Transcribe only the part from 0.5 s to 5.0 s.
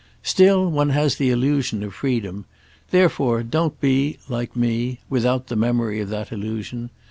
one has the illusion of freedom; therefore don't be, like me,